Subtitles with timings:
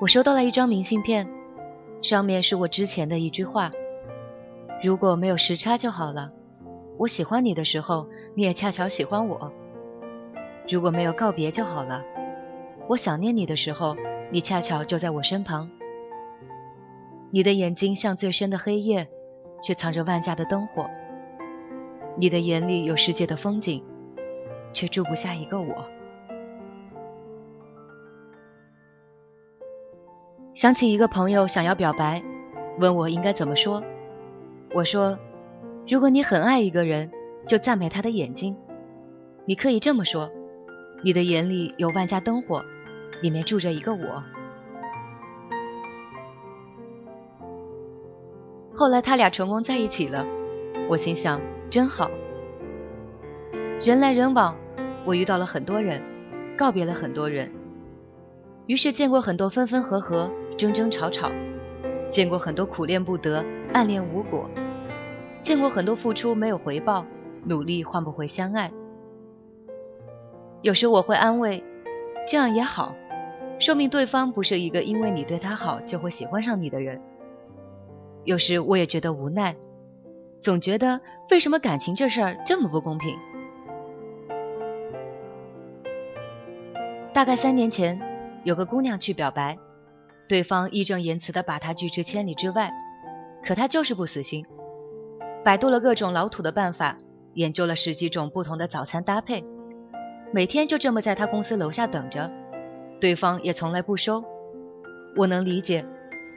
[0.00, 1.28] 我收到了一张明信片，
[2.00, 3.70] 上面是我之前的一句话
[4.82, 6.32] ：“如果没有时差就好了。
[6.96, 9.52] 我喜欢你的时候，你也恰巧喜欢我。
[10.70, 12.02] 如果没有告别就好了。
[12.88, 13.94] 我想念你的时候，
[14.32, 15.70] 你恰巧就在我身旁。
[17.30, 19.06] 你的眼睛像最深的黑夜，
[19.62, 20.88] 却藏着万家的灯火。
[22.16, 23.84] 你的眼里有世界的风景，
[24.72, 25.84] 却住不下一个我。”
[30.60, 32.22] 想起一个朋友想要表白，
[32.78, 33.82] 问我应该怎么说。
[34.74, 35.18] 我说
[35.88, 37.10] ：“如果你很爱一个人，
[37.46, 38.58] 就赞美他的眼睛。
[39.46, 40.28] 你可以这么说：
[41.02, 42.62] 你的眼里有万家灯火，
[43.22, 44.22] 里面住着一个我。”
[48.76, 50.26] 后来他俩成功在一起了，
[50.90, 52.10] 我心想真好。
[53.80, 54.54] 人来人往，
[55.06, 56.02] 我遇到了很多人，
[56.54, 57.50] 告别了很多人，
[58.66, 60.30] 于是见过很多分分合合。
[60.60, 61.30] 争争吵吵，
[62.10, 64.50] 见过很多苦恋不得、暗恋无果，
[65.40, 67.06] 见过很多付出没有回报、
[67.46, 68.70] 努力换不回相爱。
[70.60, 71.64] 有时我会安慰，
[72.28, 72.94] 这样也好，
[73.58, 77.00] 说明对方不是一个因为你对他好就会喜欢上你的人。
[78.24, 79.56] 有时我也觉得无奈，
[80.42, 83.16] 总觉得为什么感情这事儿这么不公平？
[87.14, 87.98] 大概三年前，
[88.44, 89.56] 有个姑娘去表白。
[90.30, 92.70] 对方义正言辞地把他拒之千里之外，
[93.42, 94.46] 可他就是不死心，
[95.44, 96.98] 百度了各种老土的办法，
[97.34, 99.44] 研究了十几种不同的早餐搭配，
[100.32, 102.30] 每天就这么在他公司楼下等着，
[103.00, 104.22] 对方也从来不收。
[105.16, 105.84] 我能理解，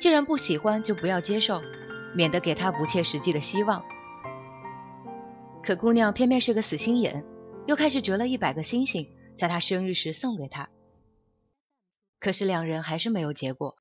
[0.00, 1.60] 既然不喜欢就不要接受，
[2.16, 3.84] 免得给他不切实际的希望。
[5.62, 7.26] 可姑娘偏偏是个死心眼，
[7.66, 10.70] 又开始折了一百个星星，在他生日时送给他。
[12.18, 13.74] 可是两人还是没有结果。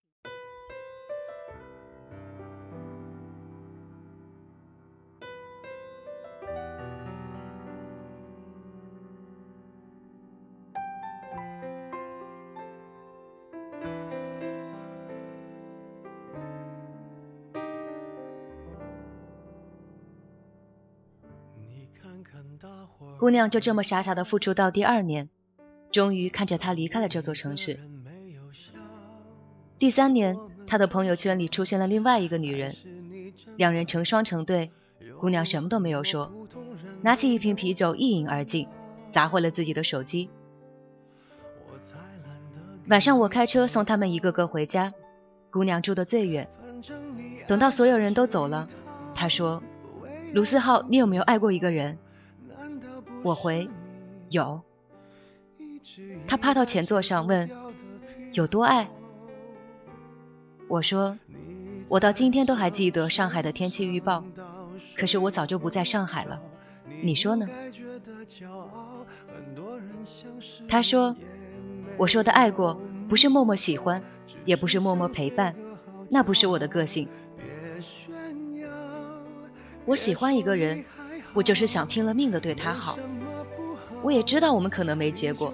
[23.21, 25.29] 姑娘就这么傻傻的付出到第二年，
[25.91, 27.79] 终于看着他离开了这座城市。
[29.77, 32.75] 第三年，他的朋友圈里出现了另外一个女人，
[33.57, 34.71] 两人成双成对。
[35.19, 36.33] 姑娘什么都没有说，
[37.03, 38.67] 拿起一瓶啤酒一饮而尽，
[39.11, 40.31] 砸坏了自己的手机。
[42.87, 44.95] 晚上我开车送他们一个个回家，
[45.51, 46.49] 姑娘住的最远。
[47.45, 48.67] 等到所有人都走了，
[49.13, 49.61] 她说
[50.33, 51.99] ：“卢思浩，你有没有爱过一个人？”
[53.23, 53.69] 我回
[54.29, 54.61] ：“有。”
[56.27, 57.49] 他趴到前座上问
[58.33, 58.89] ：“有多爱？”
[60.69, 61.17] 我说，
[61.89, 64.23] 我到今天都还记得上海的天气预报，
[64.95, 66.41] 可是我早就不在上海了，
[67.01, 67.47] 你说呢？
[70.67, 71.15] 他说，
[71.97, 72.79] 我说的爱过，
[73.09, 74.01] 不是默默喜欢，
[74.45, 75.55] 也不是默默陪伴，
[76.09, 77.09] 那不是我的个性。
[79.85, 80.85] 我喜欢一个人，
[81.33, 82.97] 我就是想拼了命的对他好。
[84.01, 85.53] 我也知道我们可能没结果，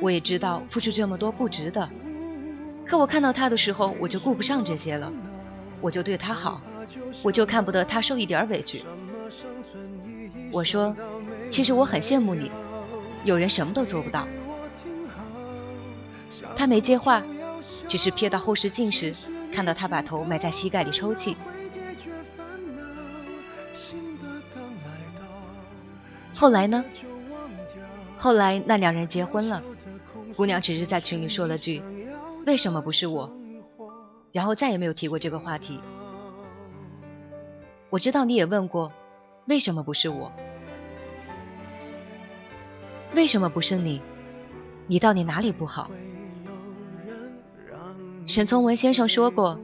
[0.00, 1.88] 我也知道付出这么多不值得。
[2.86, 5.12] 可我看到他的时候，我就顾不上这些了，
[5.80, 6.60] 我就对他好，
[7.22, 8.82] 我就看不得他受一点委屈。
[10.50, 10.96] 我说，
[11.50, 12.50] 其实我很羡慕你，
[13.24, 14.26] 有人什么都做不到。
[16.56, 17.22] 他没接话，
[17.88, 19.14] 只是瞥到后视镜时，
[19.52, 21.36] 看到他把头埋在膝盖里抽泣。
[26.36, 26.84] 后来呢？
[28.18, 29.62] 后来那两人结婚了，
[30.36, 31.82] 姑娘只是在群里说了句。
[32.46, 33.30] 为什么不是我？
[34.32, 35.80] 然后再也没有提过这个话题。
[37.90, 38.92] 我知道你也问过，
[39.46, 40.32] 为什么不是我？
[43.14, 44.02] 为什么不是你？
[44.86, 45.90] 你到底哪里不好？
[48.26, 49.60] 沈从文先生说过：“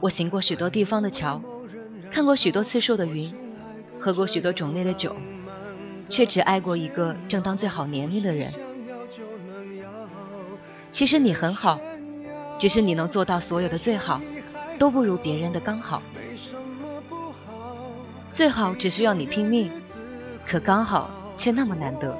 [0.00, 1.42] 我行过许多地方的桥，
[2.10, 3.32] 看过许多次数的云，
[4.00, 5.14] 喝过许多种类的酒，
[6.08, 8.52] 却只爱过一个正当最好年龄的人。
[10.90, 11.78] 其实你很好。”
[12.58, 14.20] 只是你能做到所有的最好，
[14.80, 16.02] 都不如别人的刚好。
[18.32, 19.70] 最好只需要你拼命，
[20.44, 22.18] 可刚好却那么难得。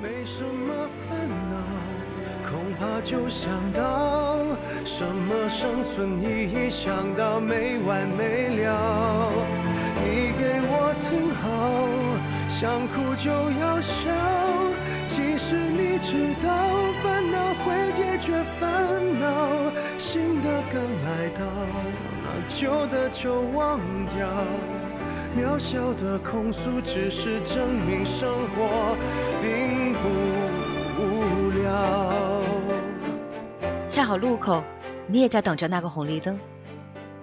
[0.00, 0.72] 没什么
[1.10, 1.18] 烦
[1.50, 1.56] 恼，
[2.48, 4.38] 恐怕就想到
[4.84, 9.32] 什么生存意义，想到没完没了。
[9.96, 11.50] 你给我听好，
[12.62, 14.08] 想哭就要笑。
[15.08, 16.48] 其实你知道，
[17.02, 21.44] 烦恼会解决烦恼，新的刚来到，
[22.22, 24.28] 那旧的就忘掉。
[25.36, 28.96] 渺小的控诉，只是证明生活
[29.40, 30.08] 并不
[31.02, 32.42] 无聊。
[33.88, 34.62] 恰好路口，
[35.08, 36.36] 你也在等着那个红绿灯；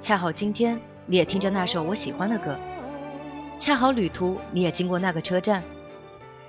[0.02, 2.58] 恰好今天，你也听着那首我喜欢的歌；
[3.60, 5.62] 恰好旅途，你也经过那个车站。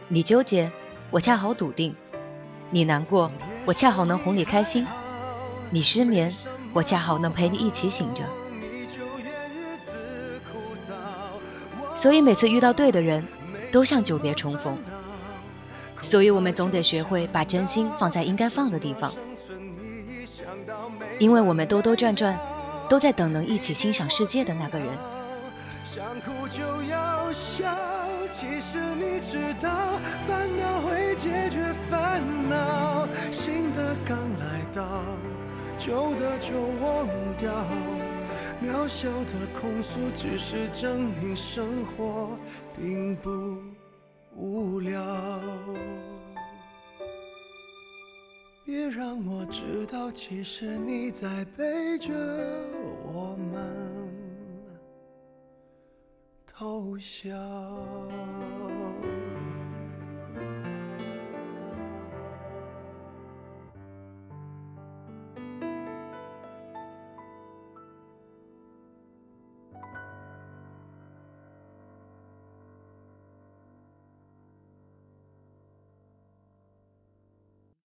[0.07, 0.71] 你纠结，
[1.11, 1.93] 我恰好笃定；
[2.71, 3.31] 你难过，
[3.65, 4.85] 我恰好能哄你开心；
[5.71, 6.33] 你失眠，
[6.73, 8.23] 我恰好能陪你一起醒着。
[11.97, 13.25] 所以每次遇到对的人，
[13.73, 14.79] 都像久别重逢。
[16.01, 19.13] 所以我们总得学会把真心放在应该放的地方，
[21.19, 22.39] 因为我们兜兜转转，
[22.89, 24.89] 都在等能一起欣赏世界的那个人。
[25.93, 27.77] 想哭就要笑，
[28.29, 35.03] 其实你知道，烦恼会解决烦恼，新的刚来到，
[35.77, 37.67] 旧的就忘掉。
[38.63, 42.39] 渺小的控诉，只是证明生活
[42.77, 43.59] 并不
[44.37, 45.03] 无聊。
[48.65, 52.13] 别让我知道，其实你在背着
[57.01, 58.20] 笑。